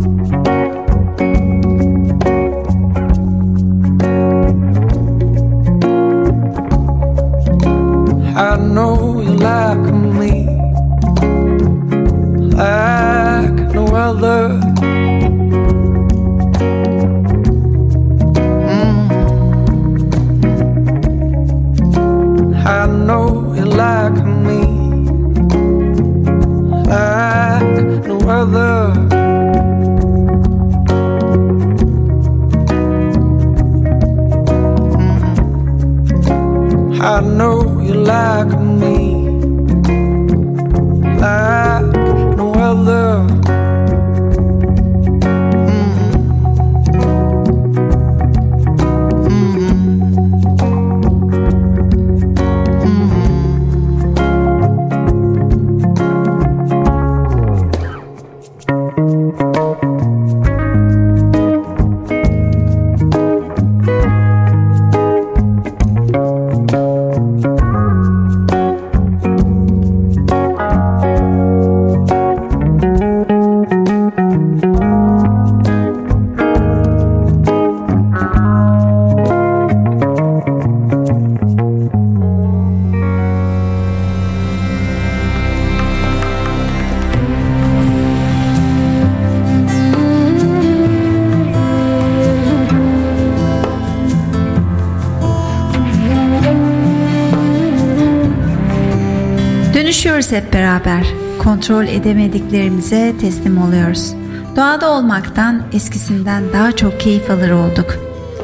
Dönüşüyoruz 100.28 100.46
hep 100.46 100.54
beraber. 100.54 101.08
Kontrol 101.40 101.88
edemediklerimize 101.88 103.14
teslim 103.22 103.62
oluyoruz. 103.62 104.14
Doğada 104.56 104.92
olmaktan 104.92 105.64
eskisinden 105.74 106.44
daha 106.54 106.72
çok 106.72 107.00
keyif 107.00 107.32
alır 107.32 107.50
olduk. 107.50 107.98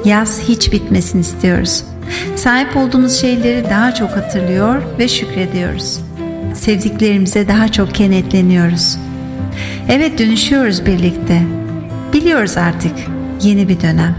Yaz 0.06 0.42
hiç 0.42 0.74
bitmesin 0.74 1.20
istiyoruz. 1.20 1.84
Sahip 2.36 2.78
olduğumuz 2.78 3.22
şeyleri 3.22 3.70
daha 3.70 3.94
çok 3.94 4.10
hatırlıyor 4.10 4.82
ve 5.00 5.08
şükrediyoruz. 5.08 6.00
Sevdiklerimize 6.54 7.48
daha 7.48 7.72
çok 7.72 7.96
kenetleniyoruz. 7.96 8.98
Evet 9.90 10.20
dönüşüyoruz 10.20 10.86
birlikte. 10.86 11.42
Biliyoruz 12.14 12.58
artık 12.58 12.96
yeni 13.42 13.70
bir 13.70 13.82
dönem. 13.82 14.16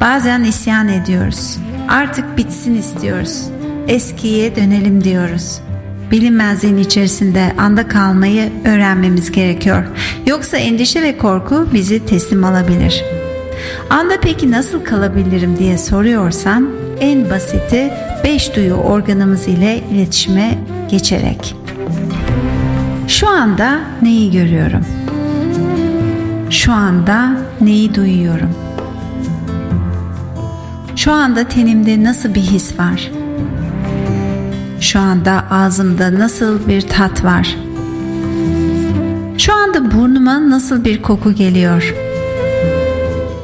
Bazen 0.00 0.44
isyan 0.44 0.88
ediyoruz. 0.88 1.58
Artık 1.88 2.36
bitsin 2.36 2.74
istiyoruz. 2.74 3.44
Eskiye 3.88 4.56
dönelim 4.56 5.04
diyoruz. 5.04 5.60
Bilinmezliğin 6.10 6.76
içerisinde 6.76 7.52
anda 7.58 7.88
kalmayı 7.88 8.52
öğrenmemiz 8.64 9.32
gerekiyor. 9.32 9.84
Yoksa 10.26 10.56
endişe 10.56 11.02
ve 11.02 11.18
korku 11.18 11.68
bizi 11.72 12.06
teslim 12.06 12.44
alabilir. 12.44 13.04
Anda 13.90 14.14
peki 14.22 14.50
nasıl 14.50 14.84
kalabilirim 14.84 15.58
diye 15.58 15.78
soruyorsan 15.78 16.70
en 17.00 17.30
basiti 17.30 17.90
beş 18.24 18.56
duyu 18.56 18.74
organımız 18.74 19.48
ile 19.48 19.80
iletişime 19.92 20.58
geçerek. 20.90 21.56
Şu 23.08 23.28
anda 23.28 23.80
neyi 24.02 24.32
görüyorum? 24.32 24.86
Şu 26.50 26.72
anda 26.72 27.36
neyi 27.60 27.94
duyuyorum? 27.94 28.50
Şu 30.96 31.12
anda 31.12 31.48
tenimde 31.48 32.04
nasıl 32.04 32.34
bir 32.34 32.40
his 32.40 32.78
var? 32.78 33.19
Şu 34.90 35.00
anda 35.00 35.44
ağzımda 35.50 36.18
nasıl 36.18 36.68
bir 36.68 36.80
tat 36.80 37.24
var? 37.24 37.56
Şu 39.38 39.54
anda 39.54 39.90
burnuma 39.90 40.50
nasıl 40.50 40.84
bir 40.84 41.02
koku 41.02 41.32
geliyor? 41.32 41.94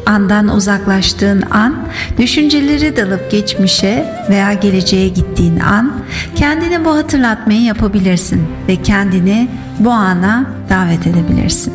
Andan 0.06 0.48
uzaklaştığın 0.48 1.42
an, 1.50 1.74
düşünceleri 2.18 2.96
dalıp 2.96 3.30
geçmişe 3.30 4.14
veya 4.30 4.52
geleceğe 4.52 5.08
gittiğin 5.08 5.60
an 5.60 5.92
kendine 6.36 6.84
bu 6.84 6.90
hatırlatmayı 6.90 7.62
yapabilirsin 7.62 8.42
ve 8.68 8.76
kendini 8.76 9.48
bu 9.78 9.90
ana 9.90 10.46
davet 10.70 11.06
edebilirsin. 11.06 11.72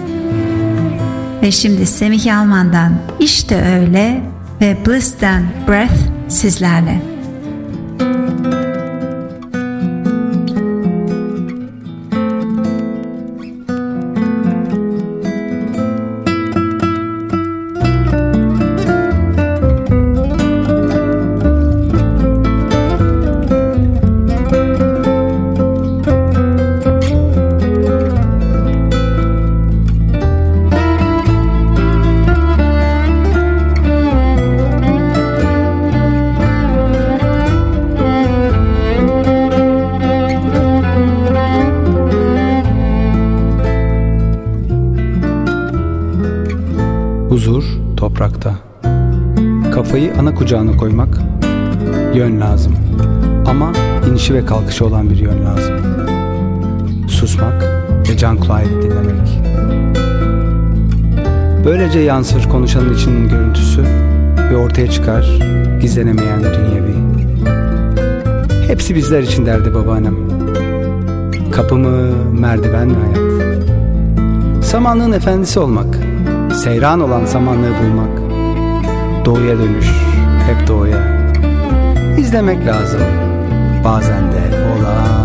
Ve 1.41 1.51
şimdi 1.51 1.85
Semih 1.85 2.25
Yalman'dan 2.25 2.93
işte 3.19 3.79
öyle 3.79 4.21
ve 4.61 4.77
Bliss'ten 4.85 5.43
Breath 5.67 5.99
sizlerle. 6.27 7.01
Huzur 7.99 8.60
kucağına 50.41 50.77
koymak 50.77 51.17
yön 52.13 52.41
lazım. 52.41 52.73
Ama 53.47 53.71
inişi 54.09 54.33
ve 54.33 54.45
kalkışı 54.45 54.85
olan 54.85 55.09
bir 55.09 55.17
yön 55.17 55.45
lazım. 55.45 55.75
Susmak 57.07 57.63
ve 58.09 58.17
can 58.17 58.37
kulağıyla 58.37 58.81
dinlemek. 58.81 59.41
Böylece 61.65 61.99
yansır 61.99 62.49
konuşanın 62.49 62.93
içinin 62.93 63.29
görüntüsü 63.29 63.83
ve 64.51 64.57
ortaya 64.57 64.91
çıkar 64.91 65.39
gizlenemeyen 65.81 66.39
dünyevi. 66.39 66.95
Hepsi 68.67 68.95
bizler 68.95 69.21
için 69.21 69.45
derdi 69.45 69.73
babaannem. 69.73 70.15
Kapımı 71.51 72.15
merdiven 72.39 72.87
mi 72.87 72.95
hayat? 72.95 73.31
Samanlığın 74.65 75.11
efendisi 75.11 75.59
olmak 75.59 75.97
Seyran 76.53 76.99
olan 76.99 77.25
samanlığı 77.25 77.73
bulmak 77.83 78.21
Doğuya 79.25 79.57
dönüş 79.57 80.10
hep 80.47 80.67
doğuya 80.67 81.21
İzlemek 82.17 82.65
lazım. 82.65 83.01
Bazen 83.83 84.31
de 84.31 84.57
olan 84.57 85.20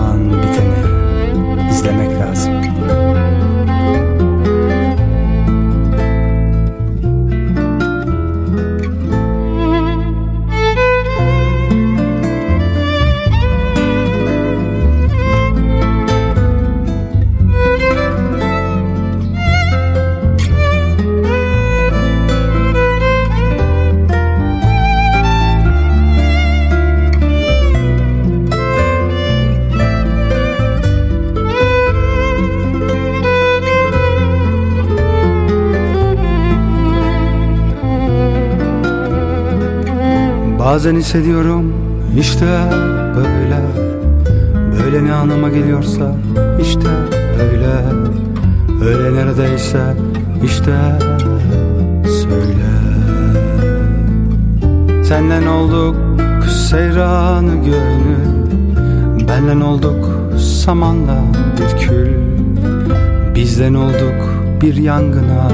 Bazen 40.76 40.96
hissediyorum 40.96 41.72
işte 42.20 42.46
böyle. 43.16 43.60
Böyle 44.84 45.04
ne 45.04 45.12
anlama 45.12 45.48
geliyorsa 45.48 46.12
işte 46.60 46.88
öyle. 47.40 47.72
Öyle 48.84 49.14
neredeyse 49.14 49.78
işte 50.44 50.74
söyle. 52.04 52.68
Senden 55.04 55.46
olduk 55.46 55.96
seyranı 56.70 57.54
gönül? 57.54 58.48
Benden 59.28 59.60
olduk 59.60 60.08
samanla 60.38 61.18
bir 61.58 61.86
kül? 61.86 62.08
Bizden 63.34 63.74
olduk 63.74 64.30
bir 64.62 64.74
yangına 64.74 65.48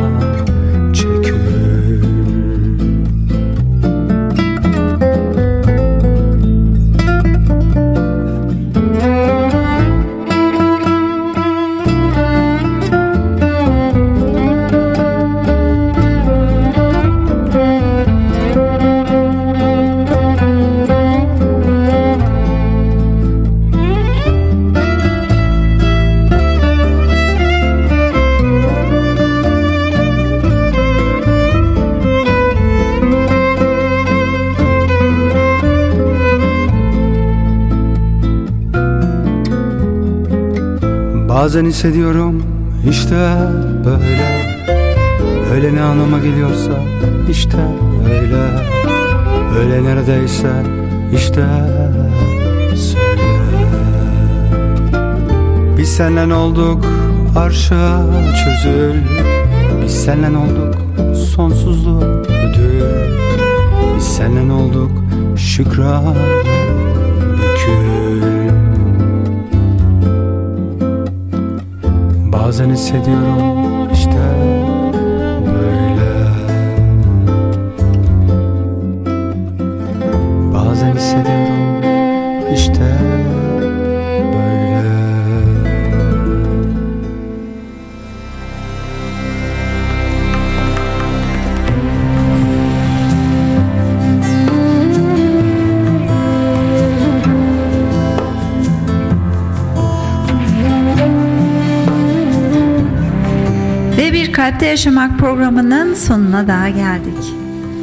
Bazen 41.43 41.64
hissediyorum 41.64 42.43
işte 42.90 43.14
böyle. 43.84 44.51
Öyle 45.55 45.74
ne 45.74 45.82
anlama 45.82 46.18
geliyorsa 46.18 46.70
işte 47.30 47.57
öyle. 48.05 48.43
Öyle 49.59 49.84
neredeyse 49.84 50.51
işte 51.16 51.47
söyle. 52.76 53.22
Biz 55.78 55.88
senden 55.88 56.30
olduk? 56.30 56.84
Arşa 57.36 58.07
çözül. 58.45 59.01
Biz 59.84 60.05
senden 60.05 60.34
olduk? 60.34 60.74
Sonsuzluğu 61.16 62.01
ödül. 62.28 62.82
Biz 63.97 64.05
senden 64.05 64.49
olduk? 64.49 64.90
Şükran 65.36 66.05
Bazen 72.53 72.71
hissediyorum 72.71 73.72
Kalpte 104.53 104.67
Yaşamak 104.67 105.19
programının 105.19 105.95
sonuna 105.95 106.49
daha 106.49 106.69
geldik. 106.69 107.35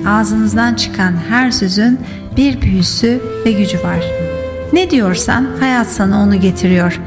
Ağzınızdan 0.08 0.74
çıkan 0.74 1.14
her 1.30 1.52
sözün 1.52 2.00
bir 2.38 2.62
büyüsü 2.62 3.22
ve 3.46 3.52
gücü 3.52 3.78
var. 3.84 4.06
Ne 4.74 4.90
diyorsan 4.90 5.48
hayat 5.60 5.88
sana 5.88 6.22
onu 6.22 6.36
getiriyor. 6.36 7.00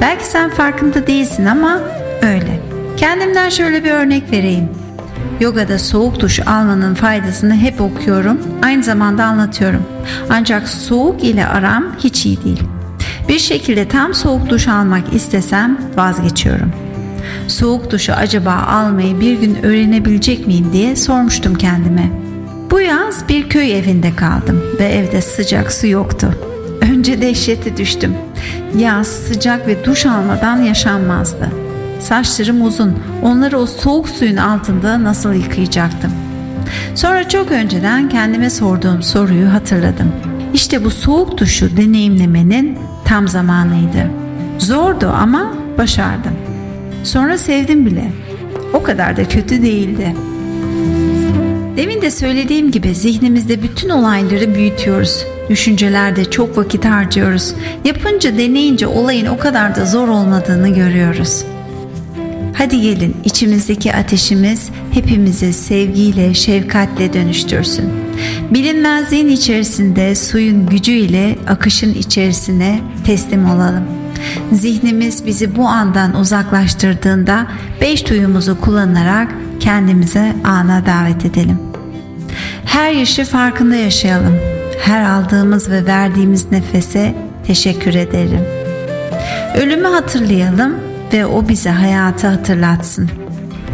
Belki 0.00 0.26
sen 0.26 0.50
farkında 0.50 1.06
değilsin 1.06 1.46
ama 1.46 1.80
öyle. 2.22 2.60
Kendimden 2.96 3.48
şöyle 3.48 3.84
bir 3.84 3.90
örnek 3.90 4.32
vereyim. 4.32 4.68
Yogada 5.40 5.78
soğuk 5.78 6.20
duş 6.20 6.40
almanın 6.40 6.94
faydasını 6.94 7.56
hep 7.56 7.80
okuyorum, 7.80 8.38
aynı 8.62 8.82
zamanda 8.82 9.24
anlatıyorum. 9.24 9.82
Ancak 10.30 10.68
soğuk 10.68 11.24
ile 11.24 11.46
aram 11.46 11.84
hiç 11.98 12.26
iyi 12.26 12.44
değil. 12.44 12.62
Bir 13.28 13.38
şekilde 13.38 13.88
tam 13.88 14.14
soğuk 14.14 14.48
duş 14.50 14.68
almak 14.68 15.14
istesem 15.14 15.78
vazgeçiyorum. 15.96 16.89
Soğuk 17.48 17.90
duşu 17.90 18.12
acaba 18.12 18.52
almayı 18.52 19.20
bir 19.20 19.40
gün 19.40 19.62
öğrenebilecek 19.62 20.46
miyim 20.46 20.66
diye 20.72 20.96
sormuştum 20.96 21.54
kendime. 21.54 22.10
Bu 22.70 22.80
yaz 22.80 23.28
bir 23.28 23.48
köy 23.48 23.78
evinde 23.78 24.16
kaldım 24.16 24.62
ve 24.78 24.84
evde 24.84 25.20
sıcak 25.20 25.72
su 25.72 25.86
yoktu. 25.86 26.34
Önce 26.80 27.22
dehşete 27.22 27.76
düştüm. 27.76 28.14
Yaz 28.78 29.06
sıcak 29.06 29.66
ve 29.66 29.84
duş 29.84 30.06
almadan 30.06 30.62
yaşanmazdı. 30.62 31.48
Saçlarım 32.00 32.62
uzun. 32.62 32.98
Onları 33.22 33.58
o 33.58 33.66
soğuk 33.66 34.08
suyun 34.08 34.36
altında 34.36 35.04
nasıl 35.04 35.32
yıkayacaktım? 35.32 36.12
Sonra 36.94 37.28
çok 37.28 37.50
önceden 37.50 38.08
kendime 38.08 38.50
sorduğum 38.50 39.02
soruyu 39.02 39.52
hatırladım. 39.52 40.12
İşte 40.54 40.84
bu 40.84 40.90
soğuk 40.90 41.38
duşu 41.38 41.76
deneyimlemenin 41.76 42.78
tam 43.04 43.28
zamanıydı. 43.28 44.10
Zordu 44.58 45.08
ama 45.08 45.52
başardım. 45.78 46.32
Sonra 47.10 47.38
sevdim 47.38 47.86
bile. 47.86 48.04
O 48.72 48.82
kadar 48.82 49.16
da 49.16 49.28
kötü 49.28 49.62
değildi. 49.62 50.14
Demin 51.76 52.02
de 52.02 52.10
söylediğim 52.10 52.70
gibi 52.70 52.94
zihnimizde 52.94 53.62
bütün 53.62 53.88
olayları 53.88 54.54
büyütüyoruz. 54.54 55.26
Düşüncelerde 55.48 56.30
çok 56.30 56.58
vakit 56.58 56.84
harcıyoruz. 56.84 57.54
Yapınca 57.84 58.38
deneyince 58.38 58.86
olayın 58.86 59.26
o 59.26 59.38
kadar 59.38 59.76
da 59.76 59.86
zor 59.86 60.08
olmadığını 60.08 60.74
görüyoruz. 60.74 61.44
Hadi 62.54 62.80
gelin 62.80 63.16
içimizdeki 63.24 63.94
ateşimiz 63.94 64.68
hepimizi 64.92 65.52
sevgiyle, 65.52 66.34
şefkatle 66.34 67.12
dönüştürsün. 67.12 67.90
Bilinmezliğin 68.50 69.28
içerisinde 69.28 70.14
suyun 70.14 70.66
gücüyle 70.66 71.36
akışın 71.48 71.94
içerisine 71.94 72.80
teslim 73.06 73.50
olalım. 73.50 73.99
Zihnimiz 74.52 75.26
bizi 75.26 75.56
bu 75.56 75.68
andan 75.68 76.16
uzaklaştırdığında 76.16 77.46
beş 77.80 78.10
duyumuzu 78.10 78.60
kullanarak 78.60 79.28
kendimize 79.60 80.32
ana 80.44 80.86
davet 80.86 81.24
edelim. 81.24 81.58
Her 82.64 82.92
yaşı 82.92 83.24
farkında 83.24 83.76
yaşayalım. 83.76 84.38
Her 84.84 85.10
aldığımız 85.10 85.70
ve 85.70 85.86
verdiğimiz 85.86 86.52
nefese 86.52 87.14
teşekkür 87.46 87.94
edelim. 87.94 88.40
Ölümü 89.56 89.88
hatırlayalım 89.88 90.74
ve 91.12 91.26
o 91.26 91.48
bize 91.48 91.70
hayatı 91.70 92.26
hatırlatsın. 92.26 93.10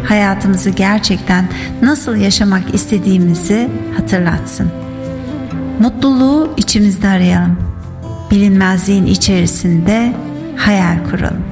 Hayatımızı 0.03 0.69
gerçekten 0.69 1.45
nasıl 1.81 2.15
yaşamak 2.15 2.73
istediğimizi 2.73 3.69
hatırlatsın. 3.97 4.71
Mutluluğu 5.79 6.53
içimizde 6.57 7.07
arayalım. 7.07 7.57
Bilinmezliğin 8.31 9.05
içerisinde 9.05 10.13
hayal 10.57 11.09
kuralım. 11.09 11.43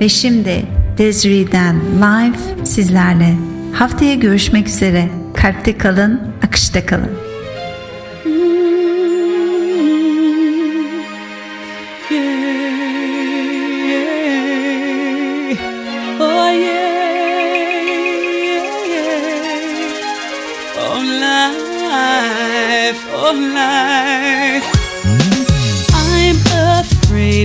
Ve 0.00 0.08
şimdi 0.08 0.62
Desiree'den 0.98 1.76
live 1.96 2.64
sizlerle. 2.64 3.34
Haftaya 3.72 4.14
görüşmek 4.14 4.68
üzere. 4.68 5.08
Kalpte 5.34 5.78
kalın, 5.78 6.20
akışta 6.46 6.86
kalın. 6.86 7.29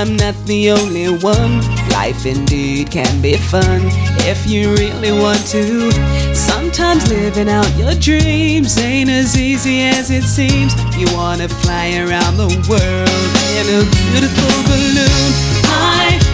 I'm 0.00 0.16
not 0.16 0.34
the 0.46 0.70
only 0.70 1.08
one. 1.10 1.60
Life 1.90 2.24
indeed 2.24 2.90
can 2.90 3.20
be 3.20 3.36
fun 3.36 3.82
if 4.20 4.46
you 4.46 4.72
really 4.72 5.12
want 5.12 5.44
to. 5.48 5.92
Sometimes 6.34 7.06
living 7.10 7.50
out 7.50 7.68
your 7.76 7.94
dreams 7.96 8.78
ain't 8.78 9.10
as 9.10 9.36
easy 9.36 9.82
as 9.82 10.10
it 10.10 10.22
seems. 10.22 10.72
You 10.96 11.06
wanna 11.14 11.50
fly 11.50 11.98
around 11.98 12.38
the 12.38 12.48
world 12.64 13.30
in 13.58 13.66
a 13.76 13.84
beautiful 13.92 14.54
balloon. 14.72 15.30
Life, 15.68 16.24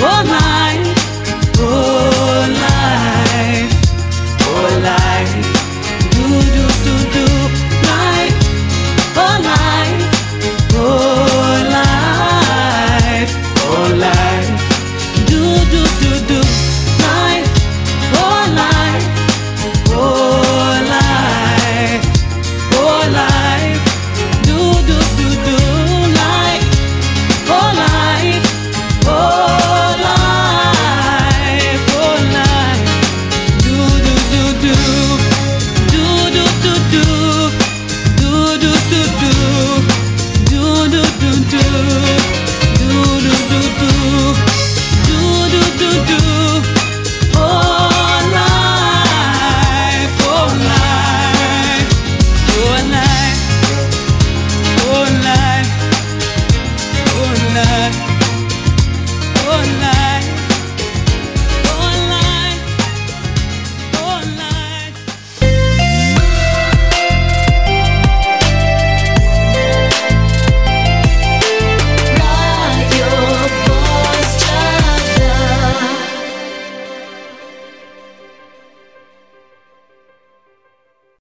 oh 0.00 0.24
life, 0.24 0.88
oh 1.60 2.48
life, 2.64 3.72
oh 4.48 4.80
life. 4.80 5.34
Do 6.14 6.24
do 6.56 6.64
do 6.86 6.94
do 7.12 7.26
life, 7.84 8.34
oh 9.18 9.40
life. 9.44 9.63